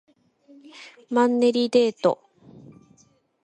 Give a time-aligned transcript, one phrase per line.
[1.11, 2.19] マンネリデート